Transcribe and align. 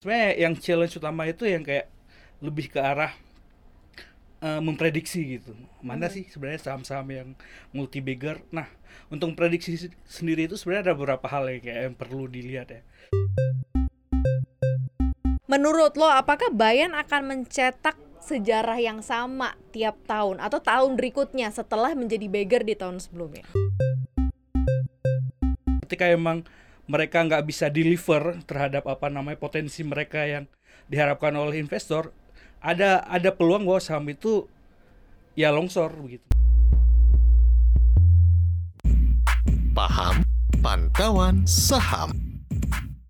sebenarnya 0.00 0.32
yang 0.40 0.56
challenge 0.56 0.96
utama 0.96 1.28
itu 1.28 1.44
yang 1.44 1.60
kayak 1.60 1.84
lebih 2.40 2.72
ke 2.72 2.80
arah 2.80 3.12
uh, 4.40 4.56
memprediksi 4.64 5.36
gitu. 5.36 5.52
Mana 5.84 6.08
hmm. 6.08 6.14
sih 6.16 6.24
sebenarnya 6.32 6.60
saham-saham 6.64 7.04
yang 7.12 7.28
multi 7.76 8.00
bagger 8.00 8.40
nah 8.48 8.64
untuk 9.12 9.36
prediksi 9.36 9.92
sendiri 10.08 10.48
itu 10.48 10.56
sebenarnya 10.56 10.88
ada 10.88 10.94
beberapa 10.96 11.28
hal 11.28 11.52
yang 11.52 11.60
kayak 11.60 11.80
yang 11.84 11.96
perlu 12.00 12.24
dilihat 12.32 12.72
ya. 12.72 12.80
Menurut 15.44 15.92
lo 16.00 16.08
apakah 16.08 16.48
Bayan 16.48 16.96
akan 16.96 17.36
mencetak 17.36 18.00
sejarah 18.24 18.80
yang 18.80 19.04
sama 19.04 19.52
tiap 19.68 20.00
tahun 20.08 20.40
atau 20.40 20.64
tahun 20.64 20.96
berikutnya 20.96 21.52
setelah 21.52 21.92
menjadi 21.92 22.24
beggar 22.24 22.64
di 22.64 22.72
tahun 22.72 23.04
sebelumnya? 23.04 23.44
Ketika 25.84 26.08
emang 26.08 26.48
mereka 26.90 27.22
nggak 27.22 27.46
bisa 27.46 27.70
deliver 27.70 28.42
terhadap 28.50 28.90
apa 28.90 29.06
namanya 29.06 29.38
potensi 29.38 29.86
mereka 29.86 30.26
yang 30.26 30.50
diharapkan 30.90 31.30
oleh 31.38 31.62
investor 31.62 32.10
ada 32.58 33.06
ada 33.06 33.30
peluang 33.30 33.62
bahwa 33.62 33.78
saham 33.78 34.10
itu 34.10 34.50
ya 35.38 35.54
longsor 35.54 35.94
begitu. 36.02 36.26
Paham 39.70 40.26
pantauan 40.58 41.46
saham. 41.46 42.10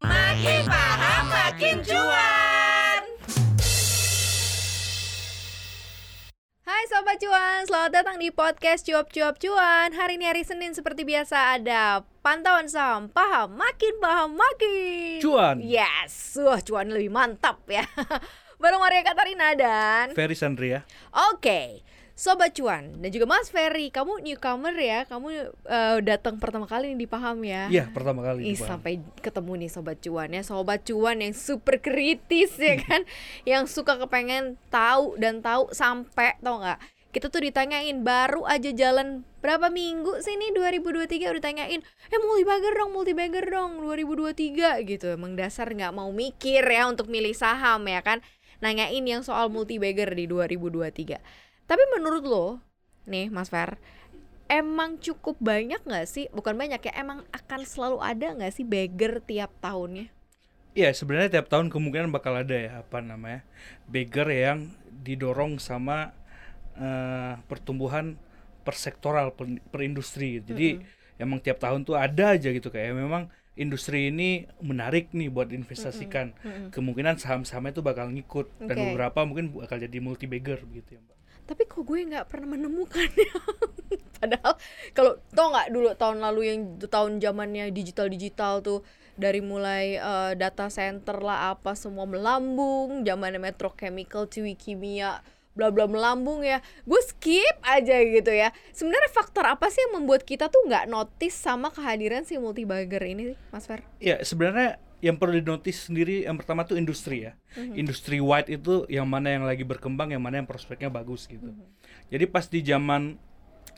Makin 0.05 0.69
paham 0.69 1.25
makin 1.33 1.77
cuan. 1.81 2.30
Hai 6.71 6.87
Sobat 6.87 7.19
Cuan, 7.19 7.67
selamat 7.67 7.91
datang 7.91 8.17
di 8.23 8.31
podcast 8.31 8.87
Cuap 8.87 9.11
Cuap 9.11 9.43
Cuan 9.43 9.91
Hari 9.91 10.23
ini 10.23 10.23
hari 10.23 10.47
Senin 10.47 10.71
seperti 10.71 11.03
biasa 11.03 11.59
ada 11.59 12.07
pantauan 12.23 12.71
saham 12.71 13.11
Paham, 13.11 13.59
makin 13.59 13.99
paham, 13.99 14.39
makin 14.39 15.19
Cuan 15.19 15.59
Yes, 15.59 16.39
wah 16.39 16.63
cuan 16.63 16.95
lebih 16.95 17.11
mantap 17.11 17.59
ya 17.67 17.83
Bareng 18.63 18.79
Maria 18.79 19.03
Katarina 19.03 19.51
dan 19.59 20.15
Ferry 20.15 20.39
Sandria. 20.39 20.87
Oke. 21.11 21.43
Okay. 21.43 21.69
Sobat 22.21 22.53
Cuan 22.53 23.01
dan 23.01 23.09
juga 23.09 23.25
Mas 23.25 23.49
Ferry, 23.49 23.89
kamu 23.89 24.21
newcomer 24.21 24.77
ya, 24.77 25.09
kamu 25.09 25.57
uh, 25.65 26.05
datang 26.05 26.37
pertama 26.37 26.69
kali 26.69 26.93
nih 26.93 26.99
di 27.01 27.09
Paham 27.09 27.41
ya? 27.41 27.73
Iya, 27.73 27.89
pertama 27.89 28.21
kali. 28.21 28.45
Ih, 28.45 28.61
sampai 28.61 29.01
ketemu 29.25 29.65
nih 29.65 29.71
Sobat 29.73 30.05
Cuan 30.05 30.29
ya, 30.29 30.45
Sobat 30.45 30.85
Cuan 30.85 31.25
yang 31.25 31.33
super 31.33 31.81
kritis 31.81 32.61
ya 32.61 32.77
kan, 32.85 33.09
yang 33.49 33.65
suka 33.65 33.97
kepengen 33.97 34.61
tahu 34.69 35.17
dan 35.17 35.41
tahu 35.41 35.73
sampai 35.73 36.37
tau 36.45 36.61
nggak? 36.61 36.81
kita 37.11 37.27
tuh 37.27 37.43
ditanyain 37.43 38.07
baru 38.07 38.47
aja 38.47 38.71
jalan 38.71 39.27
berapa 39.43 39.67
minggu 39.67 40.23
sih 40.23 40.39
nih 40.39 40.55
2023 40.55 41.11
udah 41.27 41.43
ditanyain 41.43 41.83
eh 41.83 42.21
multibagger 42.23 42.71
dong 42.71 42.95
multibagger 42.95 43.51
dong 43.51 43.83
2023 43.83 44.87
gitu 44.87 45.19
emang 45.19 45.35
dasar 45.35 45.67
nggak 45.75 45.91
mau 45.91 46.15
mikir 46.15 46.63
ya 46.63 46.87
untuk 46.87 47.11
milih 47.11 47.35
saham 47.35 47.83
ya 47.91 47.99
kan 48.07 48.23
nanyain 48.63 49.03
yang 49.03 49.25
soal 49.25 49.49
multi 49.49 49.81
bagger 49.81 50.13
di 50.13 50.29
2023. 50.29 51.50
Tapi 51.71 51.83
menurut 51.95 52.27
lo, 52.27 52.59
nih 53.07 53.31
Mas 53.31 53.47
Fer, 53.47 53.79
emang 54.51 54.99
cukup 54.99 55.39
banyak 55.39 55.79
nggak 55.87 56.07
sih? 56.11 56.27
Bukan 56.35 56.59
banyak 56.59 56.83
ya, 56.83 56.93
emang 56.99 57.23
akan 57.31 57.63
selalu 57.63 58.03
ada 58.03 58.35
nggak 58.35 58.51
sih 58.51 58.67
beggar 58.67 59.23
tiap 59.23 59.55
tahunnya? 59.63 60.11
Iya 60.75 60.91
sebenarnya 60.95 61.39
tiap 61.39 61.47
tahun 61.51 61.71
kemungkinan 61.71 62.15
bakal 62.15 62.35
ada 62.39 62.55
ya 62.55 62.71
apa 62.83 63.03
namanya 63.03 63.43
beggar 63.91 64.31
yang 64.31 64.71
didorong 65.03 65.59
sama 65.59 66.15
uh, 66.79 67.43
pertumbuhan 67.51 68.19
persektoral 68.63 69.35
per, 69.35 69.51
per 69.71 69.81
industri. 69.83 70.43
Jadi 70.43 70.79
mm 70.79 70.79
-hmm. 70.83 71.23
emang 71.23 71.39
tiap 71.39 71.59
tahun 71.59 71.87
tuh 71.87 71.99
ada 71.99 72.39
aja 72.39 72.55
gitu 72.55 72.71
kayak 72.71 72.95
memang 72.95 73.31
industri 73.59 74.15
ini 74.15 74.47
menarik 74.63 75.11
nih 75.11 75.27
buat 75.27 75.51
investasikan. 75.51 76.35
Mm 76.39 76.51
-hmm. 76.51 76.67
Kemungkinan 76.71 77.19
saham-sahamnya 77.19 77.75
itu 77.75 77.83
bakal 77.83 78.07
ngikut 78.11 78.47
okay. 78.59 78.67
dan 78.71 78.77
beberapa 78.91 79.27
mungkin 79.27 79.51
bakal 79.51 79.79
jadi 79.79 79.99
multi 79.99 80.31
bagger 80.31 80.63
gitu 80.71 80.99
ya, 80.99 81.03
Mbak. 81.03 81.20
Tapi 81.47 81.63
kok 81.69 81.83
gue 81.85 81.99
nggak 82.07 82.27
pernah 82.29 82.57
menemukannya. 82.57 83.31
Padahal 84.21 84.55
kalau 84.93 85.13
tau 85.33 85.49
nggak 85.49 85.69
dulu 85.73 85.89
tahun 85.97 86.19
lalu 86.21 86.41
yang 86.47 86.61
tahun 86.81 87.21
zamannya 87.21 87.73
digital-digital 87.73 88.61
tuh 88.61 88.81
dari 89.21 89.45
mulai 89.45 90.01
uh, 90.01 90.33
data 90.33 90.73
center 90.73 91.21
lah 91.21 91.57
apa 91.57 91.77
semua 91.77 92.09
melambung, 92.09 93.05
zamannya 93.05 93.41
Metrochemical, 93.41 94.29
Ciwi 94.29 94.57
Kimia 94.57 95.21
bla 95.51 95.69
bla 95.75 95.91
melambung 95.91 96.47
ya 96.47 96.63
gue 96.87 97.01
skip 97.03 97.59
aja 97.67 97.99
gitu 98.01 98.31
ya 98.31 98.55
sebenarnya 98.71 99.11
faktor 99.11 99.45
apa 99.51 99.67
sih 99.67 99.83
yang 99.83 99.99
membuat 99.99 100.23
kita 100.23 100.47
tuh 100.47 100.63
nggak 100.63 100.87
notice 100.87 101.35
sama 101.35 101.75
kehadiran 101.75 102.23
si 102.23 102.39
multibagger 102.39 103.03
ini 103.03 103.35
mas 103.51 103.67
Fer? 103.67 103.83
Ya 103.99 104.23
sebenarnya 104.23 104.79
yang 105.01 105.17
perlu 105.17 105.41
dinotis 105.41 105.89
sendiri 105.89 106.29
yang 106.29 106.37
pertama 106.37 106.65
tuh 106.65 106.77
industri 106.77 107.29
ya 107.29 107.33
mm-hmm. 107.57 107.75
industri 107.77 108.21
wide 108.21 108.49
itu 108.53 108.85
yang 108.89 109.09
mana 109.09 109.33
yang 109.33 109.45
lagi 109.45 109.65
berkembang 109.65 110.13
yang 110.13 110.21
mana 110.21 110.45
yang 110.45 110.49
prospeknya 110.49 110.93
bagus 110.93 111.25
gitu 111.29 111.51
mm-hmm. 111.51 111.67
jadi 112.13 112.25
pas 112.29 112.45
di 112.49 112.61
zaman 112.61 113.17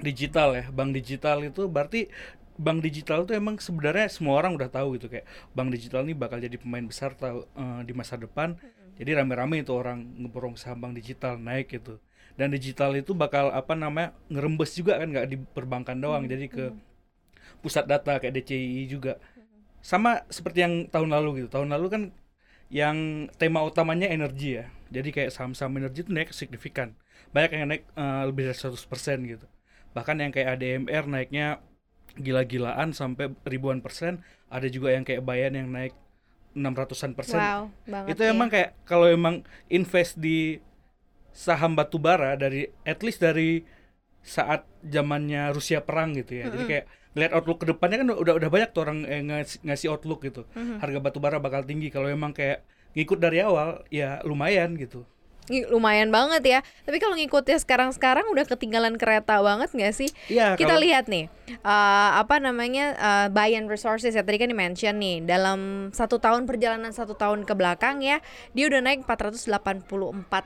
digital 0.03 0.59
ya 0.59 0.65
bank 0.71 0.91
digital 0.95 1.43
itu 1.47 1.71
berarti 1.71 2.11
bank 2.59 2.85
digital 2.85 3.25
itu 3.25 3.33
emang 3.39 3.57
sebenarnya 3.57 4.11
semua 4.13 4.39
orang 4.39 4.55
udah 4.59 4.69
tahu 4.69 5.01
gitu 5.01 5.09
kayak 5.09 5.25
bank 5.57 5.73
digital 5.73 6.05
ini 6.05 6.15
bakal 6.15 6.43
jadi 6.43 6.55
pemain 6.59 6.85
besar 6.85 7.15
tahu 7.15 7.47
uh, 7.55 7.81
di 7.87 7.95
masa 7.95 8.19
depan 8.19 8.59
mm-hmm 8.59 8.83
jadi 8.97 9.19
rame-rame 9.19 9.65
itu 9.65 9.73
orang 9.73 10.05
ngeborong 10.21 10.55
saham 10.55 10.79
bank 10.85 10.95
digital 11.01 11.41
naik 11.41 11.73
gitu 11.73 11.97
dan 12.37 12.53
digital 12.53 12.97
itu 12.97 13.13
bakal 13.13 13.53
apa 13.53 13.77
namanya 13.77 14.17
ngerembes 14.31 14.73
juga 14.77 15.01
kan 15.01 15.09
nggak 15.11 15.27
di 15.29 15.37
perbankan 15.41 15.99
doang 16.01 16.25
hmm. 16.25 16.33
jadi 16.33 16.47
ke 16.49 16.65
hmm. 16.73 16.81
pusat 17.61 17.85
data 17.85 18.17
kayak 18.23 18.33
DCI 18.41 18.89
juga 18.89 19.21
sama 19.83 20.23
seperti 20.31 20.63
yang 20.63 20.75
tahun 20.89 21.11
lalu 21.11 21.45
gitu. 21.45 21.59
Tahun 21.59 21.69
lalu 21.69 21.87
kan 21.91 22.03
yang 22.73 23.29
tema 23.37 23.61
utamanya 23.67 24.09
energi 24.09 24.63
ya. 24.63 24.71
Jadi 24.89 25.13
kayak 25.13 25.31
saham-saham 25.35 25.77
energi 25.77 26.07
itu 26.07 26.11
naik 26.15 26.31
signifikan. 26.33 26.97
Banyak 27.35 27.51
yang 27.53 27.69
naik 27.69 27.85
uh, 27.99 28.25
lebih 28.31 28.49
dari 28.49 28.57
100% 28.57 28.79
gitu. 29.29 29.47
Bahkan 29.93 30.17
yang 30.23 30.33
kayak 30.33 30.57
ADMR 30.57 31.05
naiknya 31.11 31.61
gila-gilaan 32.17 32.97
sampai 32.97 33.35
ribuan 33.45 33.85
persen. 33.85 34.25
Ada 34.49 34.71
juga 34.73 34.95
yang 34.95 35.05
kayak 35.05 35.27
Bayan 35.27 35.53
yang 35.59 35.69
naik 35.69 35.93
enam 36.53 36.73
ratusan 36.77 37.17
persen. 37.17 37.41
Wow, 37.41 37.73
banget 37.89 38.17
itu 38.17 38.23
ya. 38.25 38.31
emang 38.33 38.49
kayak 38.53 38.71
kalau 38.85 39.09
emang 39.09 39.41
invest 39.73 40.21
di 40.21 40.61
saham 41.33 41.73
batu 41.73 41.97
bara 41.97 42.37
dari 42.37 42.69
at 42.85 43.01
least 43.01 43.25
dari 43.25 43.65
saat 44.23 44.65
zamannya 44.87 45.51
Rusia 45.51 45.83
perang 45.83 46.15
gitu 46.15 46.39
ya. 46.39 46.47
Mm 46.47 46.47
-hmm. 46.47 46.53
Jadi 46.55 46.65
kayak 46.71 46.85
lihat 47.13 47.33
outlook 47.37 47.59
ke 47.61 47.67
depannya 47.69 47.99
kan 48.01 48.09
udah 48.17 48.35
udah 48.41 48.49
banyak 48.49 48.71
tuh 48.73 48.89
orang 48.89 49.05
yang 49.05 49.29
ngasih, 49.29 49.59
ngasih 49.67 49.89
outlook 49.93 50.25
gitu. 50.25 50.49
Mm 50.55 50.63
-hmm. 50.63 50.77
Harga 50.81 50.99
batu 51.03 51.19
bara 51.21 51.39
bakal 51.43 51.67
tinggi 51.67 51.93
kalau 51.93 52.09
emang 52.09 52.33
kayak 52.33 52.65
ngikut 52.93 53.19
dari 53.19 53.41
awal 53.41 53.83
ya 53.89 54.21
lumayan 54.25 54.77
gitu 54.77 55.05
lumayan 55.69 56.09
banget 56.09 56.43
ya. 56.43 56.59
Tapi 56.89 56.97
kalau 56.97 57.15
ngikutnya 57.17 57.61
sekarang-sekarang 57.61 58.27
udah 58.33 58.45
ketinggalan 58.49 58.97
kereta 58.97 59.39
banget 59.45 59.71
nggak 59.73 59.93
sih? 59.93 60.11
Iya. 60.33 60.57
Kita 60.57 60.77
kalau... 60.77 60.85
lihat 60.85 61.07
nih, 61.13 61.29
uh, 61.61 62.11
apa 62.19 62.41
namanya 62.41 62.97
uh, 62.97 63.27
buy 63.29 63.53
and 63.53 63.69
resources 63.69 64.17
ya 64.17 64.25
tadi 64.25 64.41
kan 64.41 64.49
di 64.49 64.57
mention 64.57 64.97
nih 64.97 65.25
dalam 65.25 65.93
satu 65.93 66.17
tahun 66.17 66.49
perjalanan 66.49 66.91
satu 66.91 67.13
tahun 67.13 67.45
ke 67.45 67.53
belakang 67.53 68.01
ya, 68.01 68.25
dia 68.57 68.65
udah 68.73 68.81
naik 68.81 69.05
484 69.05 69.49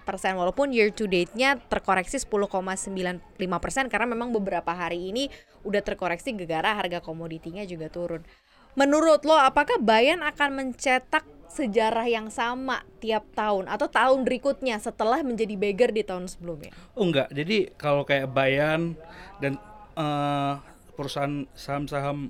persen 0.03 0.35
walaupun 0.35 0.75
year 0.75 0.91
to 0.91 1.07
date-nya 1.07 1.59
terkoreksi 1.71 2.19
10,95 2.19 3.23
persen 3.63 3.85
karena 3.87 4.07
memang 4.11 4.35
beberapa 4.35 4.75
hari 4.75 5.15
ini 5.15 5.31
udah 5.63 5.83
terkoreksi 5.83 6.35
gegara 6.35 6.75
harga 6.75 6.99
komoditinya 7.03 7.63
juga 7.63 7.87
turun. 7.91 8.27
Menurut 8.77 9.25
lo, 9.25 9.41
apakah 9.41 9.81
Bayan 9.81 10.21
akan 10.21 10.53
mencetak 10.53 11.25
sejarah 11.49 12.05
yang 12.05 12.29
sama 12.29 12.85
tiap 13.01 13.25
tahun 13.33 13.65
atau 13.73 13.89
tahun 13.89 14.29
berikutnya 14.29 14.77
setelah 14.77 15.25
menjadi 15.25 15.57
beggar 15.57 15.89
di 15.89 16.05
tahun 16.05 16.29
sebelumnya? 16.29 16.77
Oh 16.93 17.09
enggak, 17.09 17.33
jadi 17.33 17.73
kalau 17.81 18.05
kayak 18.05 18.29
Bayan 18.29 18.93
dan 19.41 19.57
uh, 19.97 20.61
perusahaan 20.93 21.49
saham-saham 21.57 22.29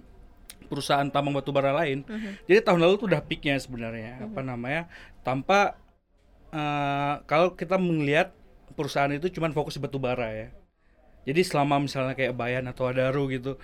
perusahaan 0.71 1.11
tambang 1.11 1.35
batubara 1.35 1.75
lain, 1.75 2.07
uh 2.07 2.15
mhm. 2.15 2.23
-huh. 2.23 2.33
jadi 2.47 2.59
tahun 2.63 2.81
lalu 2.87 2.95
tuh 3.03 3.07
udah 3.11 3.23
peaknya 3.27 3.59
sebenarnya 3.59 4.15
uh 4.15 4.19
-huh. 4.23 4.27
apa 4.31 4.41
namanya 4.47 4.83
tanpa 5.27 5.75
uh, 6.55 7.23
kalau 7.27 7.59
kita 7.59 7.75
melihat 7.79 8.31
perusahaan 8.79 9.11
itu 9.11 9.27
cuma 9.35 9.51
fokus 9.51 9.75
di 9.75 9.83
batubara 9.83 10.31
ya. 10.31 10.49
Jadi 11.27 11.43
selama 11.43 11.83
misalnya 11.83 12.15
kayak 12.15 12.39
Bayan 12.39 12.71
atau 12.71 12.87
Adaru 12.87 13.27
gitu 13.35 13.59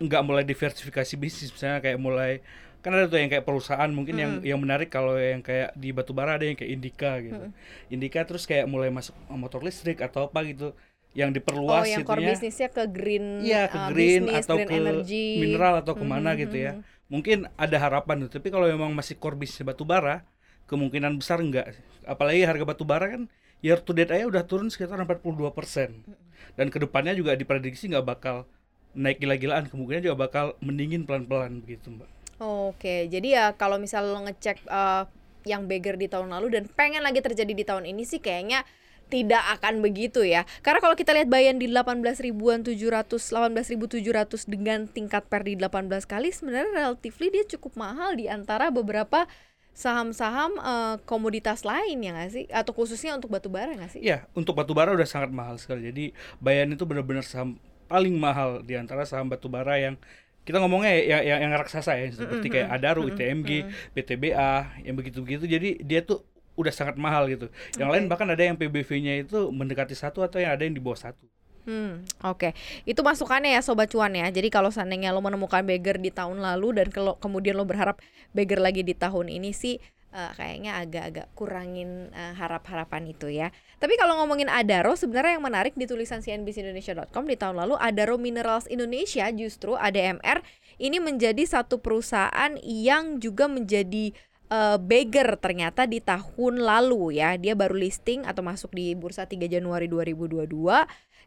nggak 0.00 0.22
mulai 0.24 0.44
diversifikasi 0.48 1.14
bisnis 1.20 1.52
misalnya 1.52 1.84
kayak 1.84 1.98
mulai 2.00 2.32
kan 2.80 2.96
ada 2.96 3.12
tuh 3.12 3.20
yang 3.20 3.28
kayak 3.28 3.44
perusahaan 3.44 3.90
mungkin 3.92 4.16
hmm. 4.16 4.22
yang 4.24 4.32
yang 4.56 4.58
menarik 4.60 4.88
kalau 4.88 5.12
yang 5.20 5.44
kayak 5.44 5.76
di 5.76 5.92
batubara 5.92 6.40
ada 6.40 6.48
yang 6.48 6.56
kayak 6.56 6.72
Indika 6.72 7.20
gitu. 7.20 7.52
Hmm. 7.52 7.92
Indika 7.92 8.24
terus 8.24 8.48
kayak 8.48 8.64
mulai 8.64 8.88
masuk 8.88 9.12
motor 9.28 9.60
listrik 9.60 10.00
atau 10.00 10.32
apa 10.32 10.40
gitu 10.48 10.72
yang 11.12 11.34
diperluas 11.34 11.84
oh, 11.84 11.90
yang 11.90 12.06
core 12.06 12.22
bisnisnya 12.22 12.70
ke 12.70 12.86
green 12.86 13.42
iya 13.42 13.66
ke 13.66 13.76
uh, 13.76 13.90
green 13.90 14.30
business, 14.30 14.46
atau 14.46 14.56
green 14.62 14.70
ke 14.70 14.74
energy. 14.78 15.26
mineral 15.42 15.74
atau 15.82 15.94
ke 15.98 16.04
mana 16.06 16.32
hmm, 16.32 16.40
gitu 16.46 16.56
ya 16.56 16.72
mungkin 17.10 17.50
ada 17.58 17.76
harapan 17.82 18.26
tuh 18.26 18.38
tapi 18.38 18.54
kalau 18.54 18.70
memang 18.70 18.94
masih 18.94 19.18
core 19.18 19.34
bisnis 19.34 19.66
batubara 19.66 20.22
kemungkinan 20.70 21.18
besar 21.18 21.42
enggak 21.42 21.74
apalagi 22.06 22.46
harga 22.46 22.62
batubara 22.62 23.10
kan 23.10 23.26
year 23.58 23.82
to 23.82 23.90
date 23.90 24.14
aja 24.14 24.22
udah 24.30 24.46
turun 24.46 24.70
sekitar 24.70 25.02
42 25.02 25.50
persen 25.50 26.06
dan 26.54 26.70
ke 26.70 26.78
depannya 26.78 27.12
juga 27.18 27.34
diprediksi 27.34 27.90
nggak 27.90 28.06
bakal 28.06 28.46
naik 28.94 29.22
gila-gilaan 29.22 29.70
kemungkinan 29.70 30.02
juga 30.02 30.18
bakal 30.18 30.46
mendingin 30.58 31.06
pelan-pelan 31.06 31.62
begitu 31.62 31.94
mbak. 31.94 32.10
Oke, 32.40 33.06
jadi 33.12 33.28
ya 33.28 33.44
kalau 33.52 33.76
misal 33.76 34.08
lo 34.08 34.24
ngecek 34.24 34.64
uh, 34.66 35.04
yang 35.44 35.68
beggar 35.68 35.96
di 36.00 36.08
tahun 36.08 36.32
lalu 36.32 36.60
dan 36.60 36.64
pengen 36.72 37.04
lagi 37.04 37.20
terjadi 37.20 37.52
di 37.52 37.64
tahun 37.64 37.84
ini 37.88 38.02
sih 38.04 38.20
kayaknya 38.20 38.64
tidak 39.10 39.42
akan 39.58 39.82
begitu 39.82 40.22
ya. 40.22 40.46
Karena 40.62 40.78
kalau 40.78 40.94
kita 40.94 41.10
lihat 41.12 41.26
Bayan 41.26 41.58
di 41.58 41.66
18 41.66 42.00
ribuan 42.22 42.62
700 42.62 43.10
18.700 43.10 44.46
dengan 44.46 44.86
tingkat 44.86 45.26
per 45.26 45.42
di 45.42 45.58
18 45.58 45.90
kali 46.06 46.30
sebenarnya 46.30 46.70
relatively 46.70 47.28
dia 47.34 47.44
cukup 47.44 47.74
mahal 47.76 48.14
di 48.14 48.30
antara 48.30 48.70
beberapa 48.70 49.26
saham-saham 49.74 50.58
uh, 50.58 50.96
komoditas 51.06 51.62
lain 51.62 52.02
ya 52.02 52.10
nggak 52.12 52.30
sih 52.30 52.44
atau 52.50 52.74
khususnya 52.74 53.14
untuk 53.14 53.30
batu 53.30 53.50
bara 53.50 53.74
nggak 53.74 53.98
sih? 53.98 54.00
Iya, 54.02 54.26
untuk 54.34 54.54
batu 54.54 54.72
bara 54.72 54.94
udah 54.94 55.06
sangat 55.06 55.34
mahal 55.34 55.58
sekali. 55.58 55.90
Jadi 55.90 56.04
Bayan 56.38 56.70
itu 56.70 56.86
benar-benar 56.86 57.26
saham 57.26 57.58
paling 57.90 58.14
mahal 58.14 58.62
di 58.62 58.78
antara 58.78 59.02
saham 59.02 59.26
batu 59.26 59.50
bara 59.50 59.74
yang 59.82 59.98
kita 60.46 60.62
ngomongnya 60.62 60.94
ya 61.02 61.18
yang, 61.26 61.50
yang 61.50 61.52
raksasa 61.58 61.98
ya 61.98 62.06
seperti 62.14 62.46
kayak 62.48 62.70
Adaru, 62.70 63.10
ITMG, 63.10 63.66
PTBA 63.92 64.82
yang 64.86 64.94
begitu-begitu. 64.94 65.44
Jadi 65.50 65.82
dia 65.82 66.00
tuh 66.06 66.22
udah 66.54 66.70
sangat 66.70 66.96
mahal 66.96 67.26
gitu. 67.26 67.50
Yang 67.76 67.88
okay. 67.90 67.94
lain 67.98 68.04
bahkan 68.06 68.28
ada 68.30 68.42
yang 68.42 68.56
PBV-nya 68.56 69.26
itu 69.26 69.50
mendekati 69.50 69.92
satu 69.98 70.22
atau 70.22 70.38
yang 70.38 70.54
ada 70.54 70.62
yang 70.62 70.72
di 70.72 70.82
bawah 70.82 71.10
satu. 71.10 71.26
Hmm, 71.68 72.02
oke. 72.24 72.50
Okay. 72.50 72.52
Itu 72.88 73.04
masukannya 73.04 73.52
ya 73.52 73.60
sobat 73.60 73.92
cuan 73.92 74.16
ya. 74.16 74.26
Jadi 74.32 74.48
kalau 74.48 74.72
seandainya 74.72 75.12
lo 75.12 75.20
menemukan 75.20 75.60
beggar 75.60 76.00
di 76.00 76.08
tahun 76.08 76.40
lalu 76.40 76.80
dan 76.80 76.86
kalau 76.88 77.20
kemudian 77.20 77.52
lo 77.54 77.68
berharap 77.68 78.00
beggar 78.32 78.64
lagi 78.64 78.80
di 78.80 78.96
tahun 78.96 79.28
ini 79.28 79.52
sih 79.52 79.76
uh, 80.14 80.32
kayaknya 80.34 80.78
agak-agak 80.82 81.26
kurangin 81.34 82.10
uh, 82.14 82.34
harap-harapan 82.36 83.10
itu 83.10 83.30
ya. 83.30 83.48
Tapi 83.78 83.96
kalau 83.96 84.18
ngomongin 84.22 84.50
Adaro 84.50 84.94
sebenarnya 84.94 85.38
yang 85.38 85.46
menarik 85.46 85.74
di 85.78 85.86
tulisan 85.86 86.20
cnbcindonesia.com 86.20 87.24
di 87.26 87.36
tahun 87.38 87.56
lalu 87.66 87.74
Adaro 87.78 88.20
Minerals 88.20 88.68
Indonesia 88.68 89.26
justru 89.32 89.74
ADMR 89.78 90.42
ini 90.80 90.98
menjadi 90.98 91.42
satu 91.44 91.80
perusahaan 91.80 92.56
yang 92.62 93.20
juga 93.20 93.46
menjadi 93.46 94.12
uh, 94.50 94.76
beggar 94.76 95.38
ternyata 95.38 95.86
di 95.86 96.02
tahun 96.02 96.60
lalu 96.60 97.22
ya. 97.22 97.38
Dia 97.38 97.54
baru 97.54 97.78
listing 97.78 98.26
atau 98.26 98.42
masuk 98.42 98.74
di 98.74 98.92
bursa 98.98 99.24
3 99.24 99.46
Januari 99.46 99.86
2022. 99.86 100.50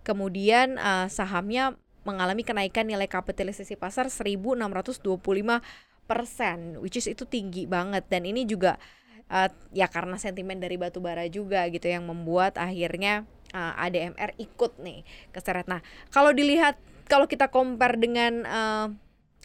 Kemudian 0.04 0.76
uh, 0.76 1.08
sahamnya 1.08 1.80
mengalami 2.04 2.44
kenaikan 2.44 2.84
nilai 2.84 3.08
kapitalisasi 3.08 3.80
pasar 3.80 4.12
1625 4.12 5.08
persen, 6.06 6.80
which 6.84 7.00
is 7.00 7.08
itu 7.08 7.24
tinggi 7.24 7.64
banget 7.66 8.06
dan 8.12 8.28
ini 8.28 8.44
juga 8.44 8.76
uh, 9.32 9.50
ya 9.72 9.88
karena 9.88 10.20
sentimen 10.20 10.60
dari 10.60 10.76
batu 10.76 11.00
bara 11.00 11.26
juga 11.32 11.66
gitu 11.72 11.88
yang 11.88 12.04
membuat 12.06 12.60
akhirnya 12.60 13.24
uh, 13.56 13.74
ADMR 13.80 14.36
ikut 14.38 14.80
nih 14.84 15.08
keseret. 15.32 15.70
Nah 15.70 15.80
kalau 16.12 16.36
dilihat 16.36 16.76
kalau 17.08 17.28
kita 17.28 17.48
compare 17.52 18.00
dengan 18.00 18.34
uh, 18.48 18.88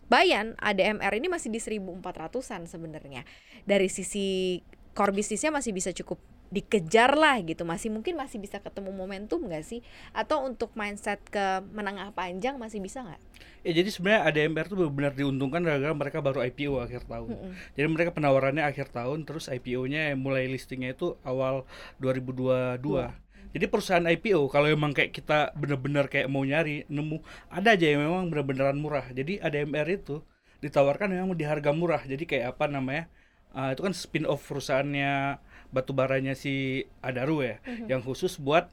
Bayan 0.08 0.56
ADMR 0.56 1.20
ini 1.20 1.28
masih 1.28 1.52
di 1.52 1.60
1400-an 1.60 2.64
sebenarnya. 2.64 3.28
Dari 3.68 3.92
sisi 3.92 4.56
core 4.96 5.12
bisnisnya 5.12 5.52
masih 5.52 5.76
bisa 5.76 5.92
cukup 5.92 6.16
dikejar 6.48 7.12
lah 7.14 7.40
gitu 7.44 7.64
masih 7.68 7.92
mungkin 7.92 8.16
masih 8.16 8.40
bisa 8.40 8.58
ketemu 8.58 8.90
momentum 8.92 9.44
nggak 9.44 9.64
sih 9.64 9.80
atau 10.16 10.44
untuk 10.48 10.72
mindset 10.72 11.20
ke 11.28 11.60
menengah 11.72 12.12
panjang 12.16 12.56
masih 12.56 12.80
bisa 12.80 13.04
nggak? 13.04 13.20
Ya 13.66 13.72
jadi 13.76 13.88
sebenarnya 13.92 14.20
ADMR 14.32 14.66
tuh 14.70 14.76
benar-benar 14.80 15.12
diuntungkan 15.18 15.60
gara-gara 15.60 15.92
mereka 15.92 16.18
baru 16.24 16.40
IPO 16.46 16.80
akhir 16.80 17.04
tahun. 17.04 17.28
Mm 17.28 17.38
-hmm. 17.38 17.52
Jadi 17.76 17.86
mereka 17.90 18.10
penawarannya 18.16 18.64
akhir 18.64 18.94
tahun 18.94 19.28
terus 19.28 19.50
IPO-nya 19.52 20.16
mulai 20.16 20.48
listingnya 20.48 20.96
itu 20.96 21.18
awal 21.26 21.68
2022. 22.00 22.80
Dua 22.80 23.12
jadi 23.52 23.64
perusahaan 23.68 24.04
IPO 24.04 24.52
kalau 24.52 24.68
emang 24.68 24.92
kayak 24.92 25.12
kita 25.12 25.56
bener-bener 25.56 26.06
kayak 26.08 26.28
mau 26.28 26.44
nyari 26.44 26.84
nemu 26.92 27.20
ada 27.48 27.72
aja 27.72 27.86
yang 27.88 28.04
memang 28.04 28.28
bener-beneran 28.28 28.76
murah 28.76 29.06
jadi 29.08 29.40
ADMR 29.40 29.88
itu 29.88 30.20
ditawarkan 30.60 31.14
memang 31.14 31.38
di 31.38 31.46
harga 31.48 31.70
murah 31.72 32.02
jadi 32.04 32.20
kayak 32.28 32.46
apa 32.56 32.68
namanya 32.68 33.08
uh, 33.56 33.72
itu 33.72 33.80
kan 33.80 33.94
spin 33.96 34.28
off 34.28 34.44
perusahaannya 34.44 35.40
batu 35.70 35.92
baranya 35.92 36.32
si 36.32 36.84
Adaru 37.04 37.44
ya 37.44 37.56
mm-hmm. 37.62 37.86
yang 37.88 38.00
khusus 38.00 38.40
buat 38.40 38.72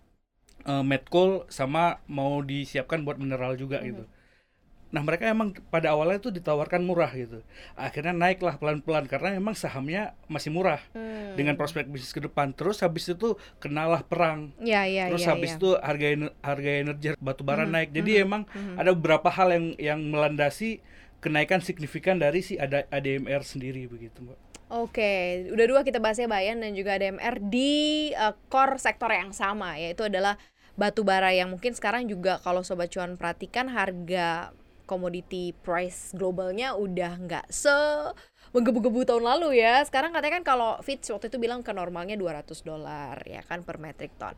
uh, 0.67 0.83
met 0.83 1.07
coal 1.11 1.43
sama 1.51 1.99
mau 2.07 2.39
disiapkan 2.39 3.03
buat 3.03 3.19
mineral 3.19 3.59
juga 3.59 3.79
mm-hmm. 3.81 3.89
gitu 3.91 4.05
Nah 4.95 5.03
mereka 5.03 5.27
emang 5.27 5.51
pada 5.67 5.91
awalnya 5.91 6.23
itu 6.23 6.31
ditawarkan 6.31 6.79
murah 6.87 7.11
gitu. 7.11 7.43
Akhirnya 7.75 8.15
naiklah 8.15 8.55
pelan-pelan 8.55 9.11
karena 9.11 9.35
memang 9.35 9.51
sahamnya 9.51 10.15
masih 10.31 10.55
murah 10.55 10.79
hmm. 10.95 11.35
dengan 11.35 11.59
prospek 11.59 11.91
bisnis 11.91 12.15
ke 12.15 12.23
depan. 12.23 12.55
Terus 12.55 12.79
habis 12.79 13.11
itu 13.11 13.35
kenalah 13.59 14.07
perang. 14.07 14.55
Ya, 14.63 14.87
ya, 14.87 15.11
Terus 15.11 15.27
ya, 15.27 15.35
habis 15.35 15.51
ya. 15.51 15.57
itu 15.59 15.69
harga 15.75 16.07
harga 16.39 16.71
energi 16.79 17.07
batu 17.19 17.43
bara 17.43 17.67
hmm. 17.67 17.75
naik. 17.75 17.89
Jadi 17.91 18.11
hmm. 18.15 18.23
emang 18.23 18.41
hmm. 18.47 18.79
ada 18.79 18.95
beberapa 18.95 19.27
hal 19.27 19.51
yang 19.51 19.65
yang 19.75 19.99
melandasi 19.99 20.79
kenaikan 21.19 21.59
signifikan 21.59 22.15
dari 22.15 22.39
si 22.39 22.55
ada 22.55 22.87
ADMR 22.87 23.43
sendiri 23.43 23.91
begitu, 23.91 24.23
Mbak. 24.23 24.44
Oke, 24.65 25.45
udah 25.53 25.65
dua 25.69 25.81
kita 25.85 26.01
bahasnya 26.01 26.25
Bayan 26.25 26.57
dan 26.57 26.73
juga 26.73 26.97
ADMR 26.97 27.37
di 27.37 28.09
uh, 28.17 28.33
core 28.49 28.81
sektor 28.81 29.13
yang 29.13 29.29
sama 29.29 29.77
yaitu 29.77 30.09
adalah 30.09 30.41
batu 30.73 31.05
bara 31.05 31.29
yang 31.29 31.53
mungkin 31.53 31.77
sekarang 31.77 32.09
juga 32.09 32.41
kalau 32.41 32.65
sobat 32.65 32.89
cuan 32.89 33.13
perhatikan 33.13 33.69
harga 33.69 34.49
commodity 34.89 35.53
price 35.61 36.13
globalnya 36.17 36.73
udah 36.77 37.13
nggak 37.13 37.45
se 37.53 37.73
menggebu-gebu 38.57 39.05
tahun 39.05 39.21
lalu 39.37 39.61
ya. 39.61 39.85
Sekarang 39.85 40.17
katanya 40.17 40.41
kan 40.41 40.45
kalau 40.57 40.71
Fitch 40.81 41.13
waktu 41.13 41.29
itu 41.29 41.37
bilang 41.37 41.61
ke 41.61 41.69
normalnya 41.69 42.17
200 42.17 42.49
dolar 42.65 43.21
ya 43.21 43.45
kan 43.45 43.61
per 43.61 43.77
metric 43.77 44.17
ton 44.17 44.33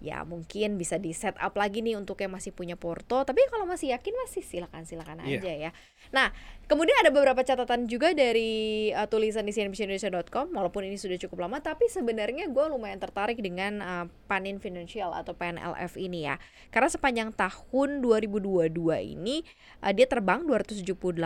ya 0.00 0.24
mungkin 0.24 0.80
bisa 0.80 0.96
di 0.96 1.12
set 1.12 1.36
up 1.36 1.52
lagi 1.60 1.84
nih 1.84 1.94
untuk 1.94 2.16
yang 2.24 2.32
masih 2.32 2.56
punya 2.56 2.74
Porto 2.74 3.20
tapi 3.20 3.44
kalau 3.52 3.68
masih 3.68 3.92
yakin 3.92 4.16
masih 4.24 4.40
silakan 4.40 4.88
silakan 4.88 5.20
yeah. 5.28 5.36
aja 5.36 5.52
ya 5.68 5.70
nah 6.08 6.32
kemudian 6.64 6.96
ada 7.04 7.12
beberapa 7.12 7.44
catatan 7.44 7.84
juga 7.84 8.16
dari 8.16 8.88
uh, 8.96 9.04
tulisan 9.06 9.44
di 9.44 9.52
cnbcindonesia.com 9.52 10.56
walaupun 10.56 10.88
ini 10.88 10.96
sudah 10.96 11.20
cukup 11.20 11.44
lama 11.44 11.60
tapi 11.60 11.86
sebenarnya 11.92 12.48
gue 12.48 12.64
lumayan 12.72 12.96
tertarik 12.96 13.44
dengan 13.44 13.72
uh, 13.84 14.06
Panin 14.24 14.56
Financial 14.56 15.12
atau 15.12 15.36
PNLF 15.36 16.00
ini 16.00 16.24
ya 16.24 16.40
karena 16.72 16.88
sepanjang 16.88 17.36
tahun 17.36 18.00
2022 18.00 18.72
ini 19.04 19.44
uh, 19.84 19.92
dia 19.92 20.08
terbang 20.08 20.48
278% 20.48 21.20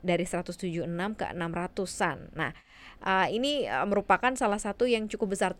dari 0.00 0.24
176 0.24 0.88
ke 1.20 1.26
600-an 1.36 2.18
nah 2.32 2.56
uh, 3.04 3.26
ini 3.28 3.68
uh, 3.68 3.84
merupakan 3.84 4.32
salah 4.34 4.58
satu 4.58 4.88
yang 4.88 5.06
cukup 5.06 5.36
besar. 5.36 5.52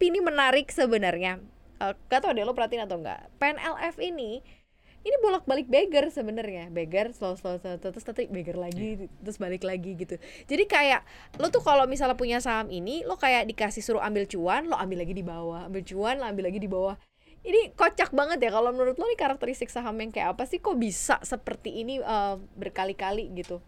Tapi 0.00 0.16
ini 0.16 0.24
menarik 0.24 0.72
sebenarnya. 0.72 1.44
Uh, 1.76 1.92
gak 2.08 2.24
tau 2.24 2.32
deh 2.32 2.40
lo 2.40 2.56
perhatiin 2.56 2.88
atau 2.88 2.96
enggak. 2.96 3.28
PNLF 3.36 4.00
ini 4.00 4.40
ini 5.04 5.16
bolak-balik 5.20 5.68
beggar 5.68 6.08
sebenarnya 6.08 6.72
beggar 6.72 7.12
slow 7.12 7.36
slow 7.36 7.60
slow 7.60 7.76
terus 7.76 8.00
nanti 8.08 8.24
beggar 8.32 8.56
lagi 8.56 8.96
yeah. 8.96 9.12
terus 9.20 9.36
balik 9.36 9.60
lagi 9.60 9.96
gitu 9.96 10.16
jadi 10.48 10.64
kayak 10.64 11.00
lo 11.36 11.52
tuh 11.52 11.60
kalau 11.60 11.84
misalnya 11.84 12.16
punya 12.16 12.40
saham 12.40 12.72
ini 12.72 13.04
lo 13.04 13.20
kayak 13.20 13.44
dikasih 13.48 13.84
suruh 13.84 14.00
ambil 14.00 14.24
cuan 14.24 14.68
lo 14.68 14.76
ambil 14.76 15.04
lagi 15.04 15.12
di 15.12 15.24
bawah 15.24 15.68
ambil 15.68 15.84
cuan 15.84 16.16
lo 16.20 16.28
ambil 16.28 16.52
lagi 16.52 16.60
di 16.60 16.68
bawah 16.68 16.96
ini 17.44 17.72
kocak 17.76 18.12
banget 18.12 18.44
ya 18.44 18.50
kalau 18.52 18.72
menurut 18.72 18.96
lo 18.96 19.04
nih 19.04 19.20
karakteristik 19.20 19.68
saham 19.68 19.96
yang 20.00 20.12
kayak 20.12 20.36
apa 20.36 20.44
sih 20.44 20.60
kok 20.60 20.76
bisa 20.76 21.16
seperti 21.24 21.80
ini 21.80 22.00
uh, 22.00 22.36
berkali-kali 22.56 23.32
gitu 23.36 23.64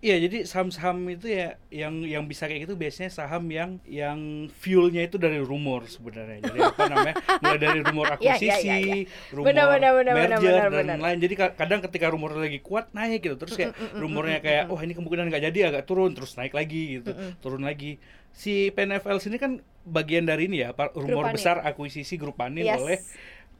Iya, 0.00 0.16
jadi 0.16 0.48
saham-saham 0.48 1.12
itu 1.12 1.28
ya 1.28 1.60
yang 1.68 2.00
yang 2.08 2.24
bisa 2.24 2.48
kayak 2.48 2.64
gitu 2.64 2.72
biasanya 2.72 3.12
saham 3.12 3.44
yang 3.52 3.76
yang 3.84 4.48
fuelnya 4.48 5.04
itu 5.04 5.20
dari 5.20 5.36
rumor 5.36 5.84
sebenarnya. 5.92 6.40
Jadi 6.40 6.58
apa 6.64 6.82
namanya? 6.88 7.14
Mulai 7.44 7.58
dari 7.60 7.80
rumor 7.84 8.06
akuisisi, 8.16 8.48
ya, 8.48 8.56
ya, 8.64 8.76
ya, 8.80 8.96
ya. 9.04 9.28
rumor 9.28 9.46
benar, 9.52 9.64
benar, 9.68 9.92
benar, 9.92 10.14
merger 10.16 10.40
benar, 10.40 10.68
benar, 10.72 10.88
dan 10.88 11.00
lain. 11.04 11.18
Jadi 11.20 11.34
kadang 11.36 11.80
ketika 11.84 12.06
rumor 12.08 12.32
lagi 12.32 12.64
kuat 12.64 12.88
naik 12.96 13.28
gitu, 13.28 13.36
terus 13.36 13.52
kayak 13.60 13.76
rumornya 13.92 14.40
kayak 14.40 14.72
wah 14.72 14.80
oh, 14.80 14.80
ini 14.80 14.96
kemungkinan 14.96 15.28
nggak 15.28 15.44
jadi 15.52 15.58
agak 15.68 15.84
turun, 15.84 16.16
terus 16.16 16.32
naik 16.32 16.56
lagi 16.56 17.04
gitu, 17.04 17.12
turun 17.44 17.60
lagi. 17.60 18.00
Si 18.32 18.72
PNFL 18.72 19.20
sini 19.20 19.36
kan 19.36 19.60
bagian 19.84 20.24
dari 20.24 20.48
ini 20.48 20.64
ya, 20.64 20.72
rumor 20.96 21.28
besar 21.28 21.60
akuisisi 21.60 22.16
grup 22.16 22.40
Panin 22.40 22.64
yes. 22.64 22.80
oleh 22.80 22.98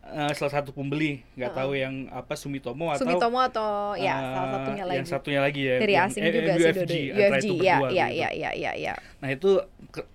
uh, 0.04 0.32
salah 0.32 0.52
satu 0.60 0.70
pembeli 0.72 1.22
nggak 1.36 1.50
uh 1.50 1.54
-uh. 1.54 1.60
tahu 1.64 1.70
yang 1.76 1.94
apa 2.10 2.34
Sumitomo 2.36 2.90
atau 2.92 3.04
Sumitomo 3.04 3.38
atau 3.40 3.94
ya 3.96 4.16
uh, 4.16 4.22
salah 4.22 4.50
satunya 4.50 4.84
lagi 4.84 4.96
yang 4.96 5.06
satunya 5.08 5.40
lagi 5.40 5.60
ya 5.62 5.76
dari 5.78 5.94
asing 5.96 6.22
yang, 6.22 6.34
juga 6.34 6.50
eh, 6.50 6.56
sih 6.56 6.64
UFG, 6.64 6.94
UFG 7.12 7.46
ya 7.60 7.76
ya, 7.76 7.76
ya, 7.88 8.06
ya 8.08 8.28
ya 8.32 8.50
ya 8.54 8.72
ya 8.74 8.94
nah 9.20 9.28
itu 9.28 9.60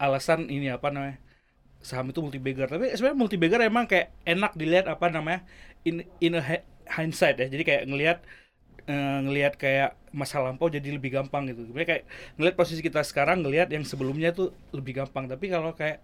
alasan 0.02 0.50
ini 0.50 0.74
apa 0.74 0.90
namanya 0.90 1.18
saham 1.86 2.10
itu 2.10 2.20
multi 2.22 2.42
bagger 2.42 2.66
tapi 2.66 2.98
sebenarnya 2.98 3.18
multi 3.18 3.38
bagger 3.38 3.62
emang 3.62 3.86
kayak 3.86 4.10
enak 4.26 4.52
dilihat 4.58 4.90
apa 4.90 5.06
namanya 5.14 5.46
in 5.86 6.02
in 6.18 6.34
a 6.34 6.42
hindsight 6.90 7.38
ya 7.38 7.46
jadi 7.46 7.62
kayak 7.62 7.84
ngelihat 7.86 8.18
uh, 8.90 9.20
ngelihat 9.26 9.54
kayak 9.58 9.98
masa 10.16 10.40
lampau 10.40 10.72
jadi 10.72 10.96
lebih 10.96 11.12
gampang 11.12 11.50
gitu. 11.52 11.68
Sebenarnya 11.68 11.90
kayak 12.00 12.04
ngelihat 12.40 12.56
posisi 12.56 12.80
kita 12.80 13.04
sekarang 13.04 13.44
ngelihat 13.44 13.68
yang 13.68 13.84
sebelumnya 13.84 14.32
tuh 14.32 14.56
lebih 14.72 15.04
gampang. 15.04 15.28
Tapi 15.28 15.52
kalau 15.52 15.76
kayak 15.76 16.00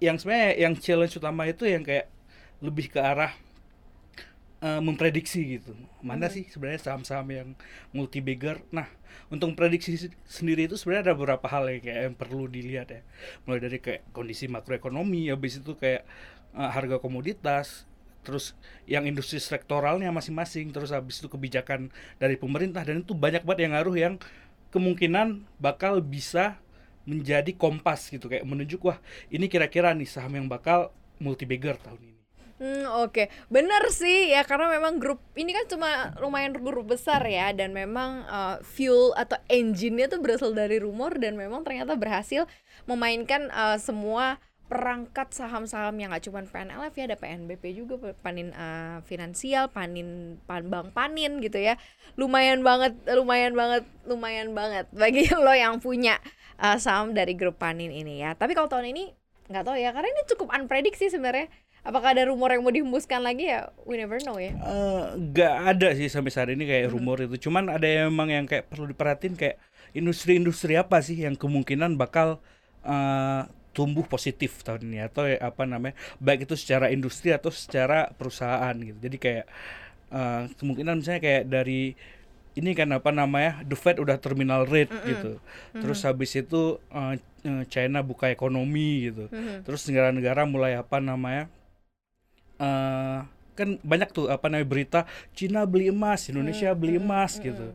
yang 0.00 0.16
sebenarnya 0.16 0.50
yang 0.60 0.74
challenge 0.76 1.14
utama 1.16 1.44
itu 1.44 1.68
yang 1.68 1.84
kayak 1.84 2.08
lebih 2.60 2.88
ke 2.92 3.00
arah 3.00 3.32
uh, 4.64 4.80
memprediksi 4.80 5.60
gitu 5.60 5.76
mana 6.00 6.28
hmm. 6.28 6.34
sih 6.34 6.44
sebenarnya 6.48 6.80
saham-saham 6.92 7.28
yang 7.32 7.48
multi 7.92 8.24
bagger 8.24 8.62
nah 8.72 8.88
untuk 9.32 9.52
prediksi 9.56 10.10
sendiri 10.28 10.68
itu 10.70 10.76
sebenarnya 10.78 11.12
ada 11.12 11.14
beberapa 11.16 11.46
hal 11.48 11.68
yang 11.72 11.82
kayak 11.82 12.00
yang 12.10 12.16
perlu 12.16 12.44
dilihat 12.48 12.88
ya 12.92 13.02
mulai 13.44 13.60
dari 13.60 13.78
kayak 13.80 14.06
kondisi 14.12 14.46
makroekonomi 14.48 15.28
habis 15.32 15.60
itu 15.60 15.76
kayak 15.76 16.04
uh, 16.56 16.70
harga 16.72 17.00
komoditas 17.00 17.84
terus 18.26 18.58
yang 18.90 19.06
industri 19.06 19.38
sektoralnya 19.38 20.10
masing-masing 20.10 20.74
terus 20.74 20.90
habis 20.90 21.22
itu 21.22 21.30
kebijakan 21.30 21.94
dari 22.18 22.34
pemerintah 22.34 22.82
dan 22.82 23.06
itu 23.06 23.14
banyak 23.14 23.46
banget 23.46 23.70
yang 23.70 23.72
ngaruh 23.78 23.96
yang 23.96 24.14
kemungkinan 24.74 25.46
bakal 25.62 26.02
bisa 26.02 26.58
menjadi 27.06 27.54
kompas 27.54 28.10
gitu 28.10 28.26
kayak 28.26 28.42
menunjuk 28.42 28.82
wah 28.82 28.98
ini 29.30 29.46
kira-kira 29.46 29.94
nih 29.94 30.10
saham 30.10 30.34
yang 30.34 30.50
bakal 30.50 30.90
multi 31.22 31.46
bagger 31.46 31.78
tahun 31.78 32.02
ini. 32.02 32.15
Hmm, 32.56 32.88
oke. 33.04 33.28
Bener 33.52 33.84
sih 33.92 34.32
ya 34.32 34.40
karena 34.48 34.72
memang 34.72 34.96
grup 34.96 35.20
ini 35.36 35.52
kan 35.52 35.68
cuma 35.68 36.16
lumayan 36.16 36.56
grup 36.56 36.88
besar 36.88 37.20
ya 37.28 37.52
dan 37.52 37.76
memang 37.76 38.24
uh, 38.24 38.56
fuel 38.64 39.12
atau 39.12 39.36
engine-nya 39.52 40.08
tuh 40.08 40.24
berasal 40.24 40.56
dari 40.56 40.80
rumor 40.80 41.20
dan 41.20 41.36
memang 41.36 41.68
ternyata 41.68 41.92
berhasil 42.00 42.48
memainkan 42.88 43.52
uh, 43.52 43.76
semua 43.76 44.40
perangkat 44.66 45.30
saham-saham 45.30 45.94
yang 45.94 46.10
gak 46.10 46.26
cuma 46.26 46.42
PNLF 46.42 46.90
ya 46.98 47.04
ada 47.06 47.14
PNBP 47.20 47.64
juga 47.76 48.16
Panin 48.18 48.50
uh, 48.50 48.98
Finansial, 49.06 49.70
Panin 49.70 50.40
Pan 50.48 50.66
Bank 50.66 50.96
Panin 50.96 51.38
gitu 51.44 51.60
ya. 51.60 51.76
Lumayan 52.16 52.64
banget, 52.64 52.96
lumayan 53.14 53.52
banget, 53.52 53.84
lumayan 54.08 54.56
banget 54.56 54.88
bagi 54.96 55.28
lo 55.44 55.52
yang 55.52 55.78
punya 55.78 56.18
uh, 56.56 56.80
saham 56.80 57.12
dari 57.12 57.36
grup 57.36 57.60
Panin 57.60 57.92
ini 57.92 58.24
ya. 58.24 58.32
Tapi 58.32 58.56
kalau 58.56 58.66
tahun 58.66 58.96
ini 58.96 59.12
nggak 59.46 59.62
tahu 59.62 59.76
ya 59.78 59.94
karena 59.94 60.08
ini 60.10 60.22
cukup 60.26 60.50
unprediksi 60.50 61.06
sebenarnya 61.06 61.46
apakah 61.86 62.18
ada 62.18 62.26
rumor 62.26 62.50
yang 62.50 62.66
mau 62.66 62.74
dihembuskan 62.74 63.22
lagi 63.22 63.46
ya? 63.46 63.70
We 63.86 63.94
never 63.96 64.18
know 64.26 64.36
ya. 64.36 64.58
Uh, 64.58 65.14
gak 65.30 65.54
ada 65.78 65.94
sih 65.94 66.10
sampai 66.10 66.34
saat 66.34 66.50
ini 66.50 66.66
kayak 66.66 66.90
rumor 66.90 67.22
itu. 67.22 67.48
Cuman 67.48 67.70
ada 67.70 67.86
yang 67.86 68.10
emang 68.10 68.28
yang 68.34 68.44
kayak 68.50 68.66
perlu 68.66 68.90
diperhatiin 68.90 69.38
kayak 69.38 69.62
industri-industri 69.94 70.74
apa 70.74 70.98
sih 70.98 71.22
yang 71.22 71.38
kemungkinan 71.38 71.94
bakal 71.94 72.42
uh, 72.82 73.46
tumbuh 73.70 74.02
positif 74.02 74.66
tahun 74.66 74.90
ini? 74.90 74.98
Atau 75.06 75.30
ya, 75.30 75.38
apa 75.38 75.62
namanya? 75.62 75.94
Baik 76.18 76.50
itu 76.50 76.58
secara 76.58 76.90
industri 76.90 77.30
atau 77.30 77.54
secara 77.54 78.10
perusahaan 78.18 78.74
gitu. 78.74 78.98
Jadi 78.98 79.16
kayak 79.22 79.46
uh, 80.10 80.50
kemungkinan 80.58 80.98
misalnya 80.98 81.22
kayak 81.22 81.44
dari 81.46 81.94
ini 82.56 82.72
kan 82.74 82.90
apa 82.90 83.14
namanya? 83.14 83.62
The 83.62 83.78
Fed 83.78 84.02
udah 84.02 84.18
terminal 84.18 84.66
rate 84.66 84.90
mm 84.90 84.96
-hmm. 84.96 85.10
gitu 85.12 85.32
terus 85.76 86.00
mm 86.00 86.08
-hmm. 86.08 86.16
habis 86.16 86.30
itu 86.40 86.62
uh, 86.88 87.14
China 87.68 88.00
buka 88.00 88.32
ekonomi 88.32 89.12
gitu. 89.12 89.28
Mm 89.28 89.36
-hmm. 89.36 89.56
terus 89.68 89.84
negara-negara 89.84 90.48
mulai 90.48 90.72
apa 90.72 91.04
namanya 91.04 91.52
uh, 92.60 93.26
kan 93.56 93.68
banyak 93.80 94.12
tuh 94.12 94.28
apa 94.28 94.52
namanya 94.52 94.68
berita 94.68 95.00
Cina 95.32 95.64
beli 95.64 95.88
emas 95.88 96.28
Indonesia 96.28 96.70
mm 96.70 96.74
-hmm. 96.76 96.82
beli 96.82 96.94
emas 97.00 97.32
mm 97.32 97.38
-hmm. 97.40 97.46
gitu 97.48 97.66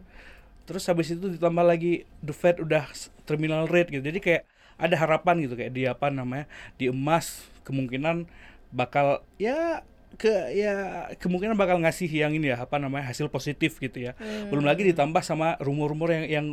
terus 0.70 0.84
habis 0.86 1.10
itu 1.10 1.26
ditambah 1.26 1.66
lagi 1.66 2.06
the 2.22 2.32
Fed 2.32 2.62
udah 2.62 2.86
terminal 3.26 3.66
rate 3.66 3.90
gitu 3.90 4.06
jadi 4.06 4.20
kayak 4.22 4.44
ada 4.78 4.96
harapan 4.98 5.46
gitu 5.46 5.54
kayak 5.58 5.74
di 5.74 5.90
apa 5.90 6.14
namanya 6.14 6.46
di 6.78 6.90
emas 6.90 7.46
kemungkinan 7.66 8.30
bakal 8.72 9.26
ya 9.42 9.86
ke 10.16 10.54
ya 10.54 11.08
kemungkinan 11.18 11.58
bakal 11.58 11.82
ngasih 11.82 12.10
yang 12.10 12.36
ini 12.36 12.52
ya 12.52 12.62
apa 12.62 12.78
namanya 12.78 13.10
hasil 13.10 13.32
positif 13.32 13.82
gitu 13.82 14.12
ya 14.12 14.14
hmm. 14.18 14.54
belum 14.54 14.66
lagi 14.68 14.86
ditambah 14.86 15.22
sama 15.24 15.58
rumor-rumor 15.62 16.14
yang 16.14 16.26
yang 16.28 16.48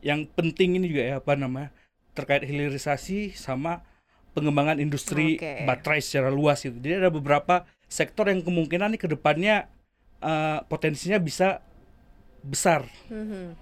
yang 0.00 0.20
penting 0.32 0.80
ini 0.80 0.90
juga 0.90 1.02
ya 1.04 1.14
apa 1.20 1.36
namanya 1.36 1.70
terkait 2.16 2.42
hilirisasi 2.44 3.36
sama 3.36 3.84
pengembangan 4.32 4.78
industri 4.78 5.36
okay. 5.36 5.66
baterai 5.66 5.98
secara 5.98 6.30
luas 6.30 6.62
gitu 6.62 6.78
jadi 6.78 7.06
ada 7.06 7.10
beberapa 7.10 7.66
sektor 7.90 8.30
yang 8.30 8.40
kemungkinan 8.46 8.94
nih 8.94 9.00
ke 9.02 9.08
depannya 9.10 9.66
uh, 10.22 10.62
potensinya 10.70 11.18
bisa 11.18 11.62
besar. 12.40 12.86
Hmm 13.10 13.58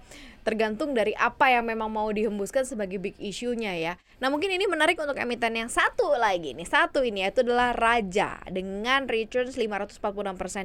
tergantung 0.49 0.97
dari 0.97 1.13
apa 1.13 1.53
yang 1.53 1.67
memang 1.67 1.93
mau 1.93 2.09
dihembuskan 2.09 2.65
sebagai 2.65 2.97
big 2.97 3.13
issue-nya 3.21 3.75
ya. 3.77 3.93
Nah 4.17 4.33
mungkin 4.33 4.49
ini 4.49 4.65
menarik 4.65 4.97
untuk 4.97 5.13
emiten 5.13 5.53
yang 5.53 5.69
satu 5.69 6.17
lagi 6.17 6.57
nih, 6.57 6.65
satu 6.65 7.05
ini 7.05 7.21
yaitu 7.21 7.45
adalah 7.45 7.75
Raja 7.75 8.41
dengan 8.49 9.05
returns 9.05 9.53
546% 9.59 10.01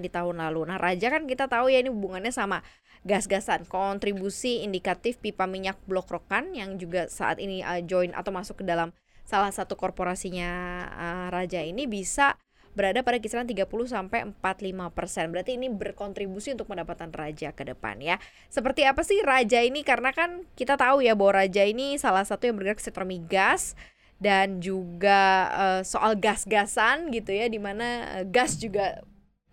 di 0.00 0.08
tahun 0.08 0.40
lalu. 0.40 0.72
Nah 0.72 0.80
Raja 0.80 1.12
kan 1.12 1.28
kita 1.28 1.52
tahu 1.52 1.68
ya 1.68 1.84
ini 1.84 1.92
hubungannya 1.92 2.32
sama 2.32 2.64
gas-gasan, 3.04 3.68
kontribusi 3.68 4.64
indikatif 4.64 5.20
pipa 5.20 5.44
minyak 5.44 5.76
blok 5.84 6.08
rokan 6.08 6.56
yang 6.56 6.80
juga 6.80 7.12
saat 7.12 7.36
ini 7.36 7.60
uh, 7.60 7.84
join 7.84 8.16
atau 8.16 8.32
masuk 8.32 8.62
ke 8.62 8.64
dalam 8.64 8.96
salah 9.24 9.50
satu 9.50 9.74
korporasinya 9.74 10.52
uh, 10.92 11.26
Raja 11.32 11.64
ini 11.64 11.88
bisa 11.88 12.36
berada 12.74 13.06
pada 13.06 13.22
kisaran 13.22 13.46
30 13.46 13.70
sampai 13.86 14.26
45 14.42 14.90
persen. 14.92 15.30
Berarti 15.30 15.56
ini 15.56 15.70
berkontribusi 15.70 16.52
untuk 16.58 16.68
pendapatan 16.68 17.14
raja 17.14 17.54
ke 17.54 17.62
depan 17.62 18.02
ya. 18.02 18.18
Seperti 18.50 18.82
apa 18.82 19.06
sih 19.06 19.22
raja 19.22 19.62
ini? 19.62 19.86
Karena 19.86 20.10
kan 20.10 20.42
kita 20.58 20.74
tahu 20.74 21.00
ya 21.00 21.14
bahwa 21.14 21.46
raja 21.46 21.62
ini 21.62 21.96
salah 21.96 22.26
satu 22.26 22.50
yang 22.50 22.58
bergerak 22.58 22.82
sektor 22.82 23.06
migas 23.06 23.78
dan 24.18 24.58
juga 24.58 25.50
uh, 25.54 25.80
soal 25.86 26.18
gas-gasan 26.18 27.14
gitu 27.14 27.30
ya, 27.30 27.46
di 27.46 27.62
mana 27.62 28.20
uh, 28.20 28.24
gas 28.26 28.58
juga 28.58 29.06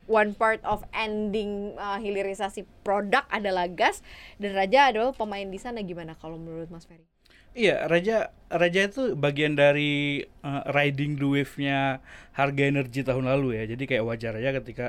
one 0.09 0.33
part 0.33 0.59
of 0.65 0.81
ending 0.91 1.77
uh, 1.77 2.01
hilirisasi 2.01 2.65
produk 2.81 3.23
adalah 3.29 3.69
gas 3.69 4.01
dan 4.41 4.57
raja 4.57 4.89
adalah 4.89 5.13
pemain 5.13 5.45
di 5.45 5.61
sana 5.61 5.85
gimana 5.85 6.17
kalau 6.17 6.41
menurut 6.41 6.67
Mas 6.73 6.89
Ferry? 6.89 7.10
Iya, 7.51 7.83
Raja 7.91 8.31
Raja 8.51 8.81
itu 8.83 9.15
bagian 9.15 9.55
dari 9.55 10.23
uh, 10.43 10.63
riding 10.75 11.15
the 11.15 11.27
wave-nya 11.27 12.03
harga 12.35 12.63
energi 12.67 13.03
tahun 13.03 13.27
lalu 13.27 13.59
ya. 13.59 13.63
Jadi 13.75 13.83
kayak 13.87 14.03
wajar 14.07 14.35
aja 14.39 14.51
ketika 14.59 14.87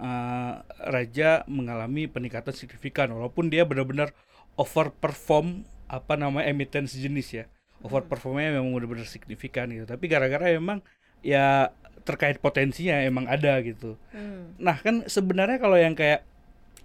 uh, 0.00 0.64
Raja 0.88 1.44
mengalami 1.48 2.08
peningkatan 2.08 2.56
signifikan 2.56 3.12
walaupun 3.12 3.52
dia 3.52 3.68
benar-benar 3.68 4.16
overperform 4.56 5.68
apa 5.88 6.16
namanya 6.16 6.48
emiten 6.48 6.88
sejenis 6.88 7.28
ya. 7.32 7.44
Overperformnya 7.84 8.56
memang 8.56 8.72
benar-benar 8.72 9.08
signifikan 9.08 9.68
gitu. 9.68 9.84
Tapi 9.84 10.04
gara-gara 10.08 10.48
memang 10.56 10.80
ya 11.20 11.72
terkait 12.04 12.40
potensinya 12.40 13.00
emang 13.00 13.28
ada 13.28 13.60
gitu. 13.64 13.96
Hmm. 14.12 14.56
Nah, 14.60 14.76
kan 14.80 15.04
sebenarnya 15.08 15.56
kalau 15.60 15.76
yang 15.76 15.96
kayak 15.96 16.24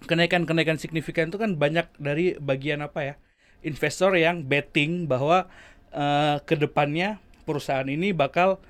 kenaikan-kenaikan 0.04 0.80
signifikan 0.80 1.28
itu 1.28 1.36
kan 1.36 1.56
banyak 1.56 1.88
dari 2.00 2.36
bagian 2.40 2.80
apa 2.84 3.00
ya? 3.04 3.14
Investor 3.60 4.16
yang 4.16 4.44
betting 4.44 5.04
bahwa 5.04 5.48
uh, 5.92 6.36
ke 6.44 6.56
depannya 6.56 7.20
perusahaan 7.44 7.86
ini 7.88 8.12
bakal 8.14 8.60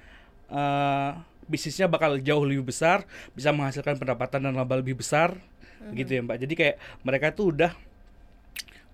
uh, 0.51 1.19
bisnisnya 1.51 1.91
bakal 1.91 2.15
jauh 2.23 2.47
lebih 2.47 2.71
besar, 2.71 3.07
bisa 3.35 3.51
menghasilkan 3.51 3.99
pendapatan 3.99 4.47
dan 4.47 4.55
laba 4.55 4.79
lebih 4.79 5.03
besar, 5.03 5.35
mm-hmm. 5.35 5.95
gitu 5.99 6.11
ya 6.15 6.21
mbak. 6.23 6.39
Jadi 6.39 6.55
kayak 6.55 6.77
mereka 7.03 7.35
tuh 7.35 7.51
udah 7.51 7.73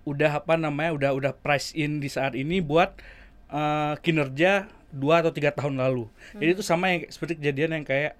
udah 0.07 0.39
apa 0.39 0.55
namanya 0.55 0.91
udah 0.95 1.11
udah 1.13 1.31
price 1.35 1.75
in 1.75 1.99
di 1.99 2.07
saat 2.07 2.33
ini 2.33 2.63
buat 2.63 2.95
uh, 3.51 3.99
kinerja 3.99 4.71
dua 4.87 5.19
atau 5.19 5.35
tiga 5.35 5.51
tahun 5.51 5.83
lalu. 5.83 6.07
Hmm. 6.07 6.39
Jadi 6.39 6.49
itu 6.55 6.63
sama 6.63 6.95
yang 6.95 7.11
seperti 7.11 7.35
kejadian 7.35 7.75
yang 7.75 7.85
kayak 7.85 8.15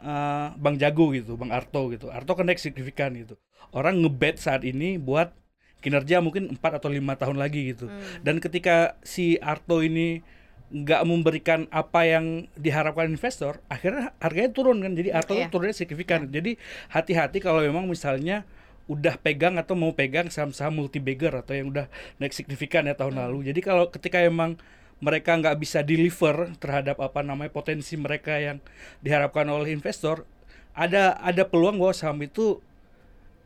uh, 0.00 0.56
Bang 0.56 0.80
Jago 0.80 1.12
gitu, 1.12 1.36
Bang 1.36 1.52
Arto 1.52 1.92
gitu. 1.92 2.08
Arto 2.08 2.32
kan 2.32 2.48
naik 2.48 2.56
signifikan 2.56 3.12
gitu. 3.12 3.36
Orang 3.70 4.00
ngebet 4.00 4.40
saat 4.40 4.64
ini 4.64 4.96
buat 4.96 5.36
kinerja 5.84 6.18
mungkin 6.24 6.56
empat 6.56 6.82
atau 6.82 6.88
lima 6.90 7.14
tahun 7.14 7.36
lagi 7.38 7.76
gitu. 7.76 7.86
Hmm. 7.86 8.22
Dan 8.24 8.42
ketika 8.42 8.98
si 9.06 9.38
Arto 9.38 9.84
ini 9.84 10.24
nggak 10.66 11.02
memberikan 11.06 11.70
apa 11.70 12.02
yang 12.02 12.50
diharapkan 12.58 13.06
investor, 13.06 13.62
akhirnya 13.70 14.10
harganya 14.18 14.50
turun 14.50 14.82
kan. 14.82 14.98
Jadi 14.98 15.14
Arto 15.14 15.38
yeah. 15.38 15.46
turunnya 15.46 15.76
signifikan. 15.76 16.26
Yeah. 16.26 16.42
Jadi 16.42 16.50
hati-hati 16.90 17.38
kalau 17.38 17.62
memang 17.62 17.86
misalnya 17.86 18.42
udah 18.86 19.18
pegang 19.18 19.58
atau 19.58 19.74
mau 19.74 19.90
pegang 19.94 20.30
saham-saham 20.30 20.78
multi 20.78 21.02
bagger 21.02 21.34
atau 21.42 21.58
yang 21.58 21.74
udah 21.74 21.90
naik 22.22 22.34
signifikan 22.34 22.86
ya 22.86 22.94
tahun 22.94 23.18
hmm. 23.18 23.22
lalu. 23.26 23.38
Jadi 23.50 23.60
kalau 23.62 23.90
ketika 23.90 24.22
emang 24.22 24.58
mereka 24.98 25.36
nggak 25.36 25.60
bisa 25.60 25.84
deliver 25.84 26.56
terhadap 26.56 26.96
apa 27.04 27.20
namanya 27.20 27.52
potensi 27.52 27.94
mereka 28.00 28.40
yang 28.40 28.58
diharapkan 29.04 29.44
oleh 29.46 29.74
investor, 29.74 30.24
ada 30.72 31.20
ada 31.20 31.44
peluang 31.44 31.76
bahwa 31.76 31.94
saham 31.94 32.16
itu 32.24 32.58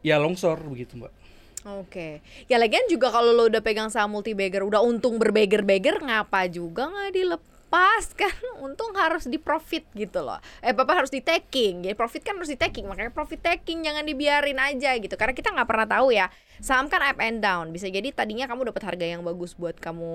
ya 0.00 0.16
longsor 0.16 0.60
begitu 0.62 0.96
mbak. 0.96 1.12
Oke, 1.60 2.24
ya 2.48 2.56
lagian 2.56 2.88
juga 2.88 3.12
kalau 3.12 3.36
lo 3.36 3.44
udah 3.52 3.60
pegang 3.60 3.92
saham 3.92 4.16
multi 4.16 4.32
bagger, 4.32 4.64
udah 4.64 4.80
untung 4.80 5.20
berbeger-beger, 5.20 6.00
ngapa 6.00 6.48
juga 6.48 6.88
nggak 6.88 7.12
dilepas 7.12 8.04
kan? 8.20 8.32
Untung 8.64 8.96
harus 8.96 9.28
di 9.28 9.36
profit 9.36 9.84
gitu 9.92 10.24
loh. 10.24 10.40
Eh, 10.64 10.72
bapak 10.72 11.04
harus 11.04 11.12
di 11.12 11.20
taking. 11.20 11.84
Jadi 11.84 11.92
profit 11.92 12.24
kan 12.24 12.40
harus 12.40 12.48
di 12.48 12.56
taking, 12.56 12.88
makanya 12.88 13.12
profit 13.12 13.44
taking 13.44 13.84
jangan 13.84 14.08
dibiarin 14.08 14.56
aja 14.56 14.96
gitu. 14.96 15.12
Karena 15.20 15.36
kita 15.36 15.52
nggak 15.52 15.68
pernah 15.68 15.84
tahu 15.84 16.08
ya. 16.16 16.32
Saham 16.64 16.88
kan 16.88 17.04
up 17.04 17.20
and 17.20 17.44
down. 17.44 17.76
Bisa 17.76 17.92
jadi 17.92 18.08
tadinya 18.08 18.48
kamu 18.48 18.72
dapat 18.72 18.80
harga 18.80 19.04
yang 19.04 19.20
bagus 19.20 19.52
buat 19.52 19.76
kamu 19.76 20.12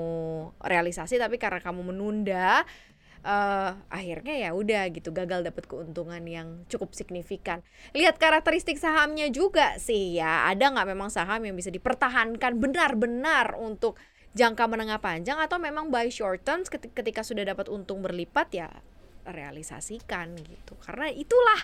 realisasi, 0.66 1.22
tapi 1.22 1.38
karena 1.38 1.62
kamu 1.62 1.94
menunda, 1.94 2.66
uh, 3.26 3.74
akhirnya 3.90 4.38
ya 4.38 4.50
udah 4.54 4.94
gitu 4.94 5.10
gagal 5.10 5.42
dapat 5.42 5.66
keuntungan 5.66 6.22
yang 6.30 6.64
cukup 6.70 6.94
signifikan. 6.94 7.66
Lihat 7.98 8.22
karakteristik 8.22 8.78
sahamnya 8.78 9.34
juga 9.34 9.82
sih 9.82 10.22
ya, 10.22 10.46
ada 10.46 10.70
nggak 10.70 10.88
memang 10.94 11.10
saham 11.10 11.42
yang 11.42 11.58
bisa 11.58 11.74
dipertahankan 11.74 12.62
benar-benar 12.62 13.58
untuk 13.58 13.98
jangka 14.38 14.70
menengah 14.70 15.02
panjang 15.02 15.42
atau 15.42 15.58
memang 15.58 15.90
buy 15.90 16.12
short 16.14 16.46
terms 16.46 16.70
ketika 16.70 17.26
sudah 17.26 17.48
dapat 17.48 17.72
untung 17.72 18.06
berlipat 18.06 18.48
ya 18.54 18.70
realisasikan 19.26 20.38
gitu. 20.38 20.78
Karena 20.78 21.10
itulah 21.10 21.60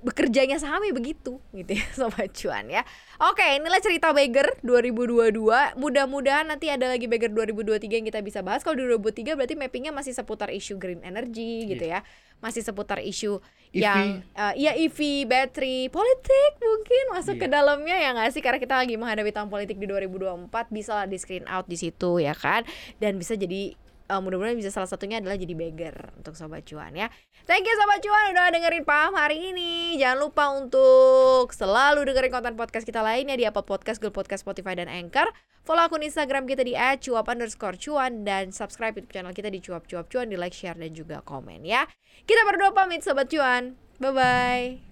bekerjanya 0.00 0.56
saham 0.56 0.80
ya 0.80 0.92
begitu 0.92 1.36
gitu 1.52 1.72
ya 1.76 1.84
sobat 1.98 2.32
cuan 2.32 2.66
ya. 2.66 2.82
Oke, 3.20 3.44
inilah 3.44 3.78
cerita 3.78 4.10
Beggar 4.10 4.48
2022. 4.60 5.36
Mudah-mudahan 5.76 6.48
nanti 6.48 6.72
ada 6.72 6.88
lagi 6.88 7.04
Beggar 7.04 7.28
2023 7.28 8.00
yang 8.00 8.06
kita 8.08 8.20
bisa 8.20 8.40
bahas. 8.40 8.64
Kalau 8.64 8.74
di 8.74 8.88
2023 8.88 9.36
berarti 9.36 9.54
mappingnya 9.54 9.92
masih 9.92 10.12
seputar 10.12 10.48
isu 10.48 10.76
green 10.76 11.00
energy 11.00 11.68
gitu 11.68 11.84
ya. 11.84 12.00
Masih 12.40 12.64
seputar 12.64 12.98
isu 12.98 13.44
EV. 13.70 13.76
yang 13.76 14.04
eh, 14.32 14.54
ya 14.56 14.72
EV, 14.72 14.98
battery, 15.24 15.92
politik 15.92 16.52
mungkin 16.58 17.04
masuk 17.12 17.36
ke 17.36 17.44
Iya. 17.44 17.54
dalamnya 17.54 17.94
ya 17.94 18.16
nggak 18.16 18.32
sih 18.32 18.40
karena 18.40 18.56
kita 18.56 18.74
lagi 18.74 18.96
menghadapi 18.96 19.30
tahun 19.30 19.46
politik 19.46 19.76
di 19.76 19.84
2024 19.84 20.48
bisa 20.68 20.92
lah 20.94 21.06
di 21.06 21.20
screen 21.20 21.44
out 21.44 21.68
di 21.68 21.76
situ 21.76 22.16
ya 22.16 22.32
kan 22.32 22.64
dan 22.96 23.14
bisa 23.14 23.36
jadi 23.36 23.76
eh, 24.10 24.20
mudah-mudahan 24.20 24.58
bisa 24.58 24.74
salah 24.74 24.90
satunya 24.90 25.22
adalah 25.22 25.38
jadi 25.38 25.54
beggar 25.54 26.10
untuk 26.18 26.34
sobat 26.34 26.66
cuan 26.66 26.90
ya. 26.98 27.06
Thank 27.46 27.70
you 27.70 27.74
sobat 27.78 28.02
cuan 28.02 28.34
udah 28.34 28.50
dengerin 28.50 28.82
paham 28.82 29.14
hari 29.14 29.54
ini. 29.54 29.94
Jangan 30.02 30.18
lupa 30.18 30.50
untuk 30.58 31.54
selalu 31.54 32.02
dengerin 32.10 32.34
konten 32.34 32.54
podcast 32.58 32.82
kita 32.82 33.00
lainnya 33.00 33.38
di 33.38 33.46
Apple 33.46 33.62
Podcast, 33.62 34.02
Google 34.02 34.18
Podcast, 34.18 34.42
Spotify 34.42 34.74
dan 34.74 34.90
Anchor. 34.90 35.30
Follow 35.62 35.86
akun 35.86 36.02
Instagram 36.02 36.50
kita 36.50 36.66
di 36.66 36.74
@cuap 36.74 37.30
underscore 37.30 37.78
cuan 37.78 38.26
dan 38.26 38.50
subscribe 38.50 38.96
YouTube 38.96 39.14
channel 39.14 39.30
kita 39.36 39.52
di 39.52 39.60
cuap 39.62 39.86
cuap 39.86 40.10
cuan 40.10 40.26
di 40.26 40.34
like, 40.34 40.56
share 40.56 40.74
dan 40.74 40.90
juga 40.90 41.22
komen 41.22 41.62
ya. 41.62 41.86
Kita 42.26 42.42
berdua 42.48 42.74
pamit 42.74 43.06
sobat 43.06 43.30
cuan. 43.30 43.78
Bye 44.00 44.12
bye. 44.16 44.89